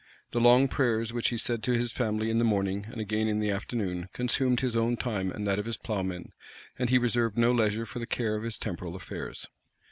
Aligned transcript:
The 0.31 0.39
long 0.41 0.67
prayers 0.67 1.13
which 1.13 1.29
he 1.29 1.37
said 1.37 1.61
to 1.61 1.73
his 1.73 1.91
family 1.91 2.31
in 2.31 2.39
the 2.39 2.43
morning, 2.43 2.87
and 2.89 2.99
again 2.99 3.27
in 3.27 3.39
the 3.39 3.51
afternoon, 3.51 4.09
consumed 4.13 4.61
his 4.61 4.75
own 4.75 4.97
time 4.97 5.29
and 5.31 5.45
that 5.45 5.59
of 5.59 5.65
his 5.67 5.77
ploughmen; 5.77 6.31
and 6.79 6.89
he 6.89 6.97
reserved 6.97 7.37
no 7.37 7.51
leisure 7.51 7.85
for 7.85 7.99
the 7.99 8.07
care 8.07 8.35
of 8.35 8.41
his 8.41 8.57
temporal 8.57 8.95
affairs. 8.95 9.45